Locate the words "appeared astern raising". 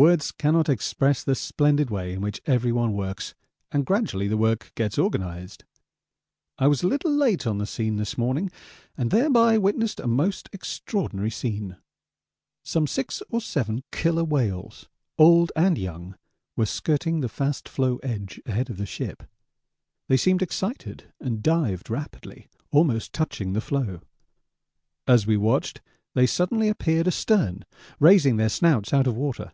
26.68-28.36